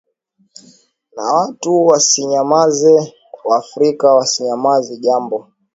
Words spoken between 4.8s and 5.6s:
jambo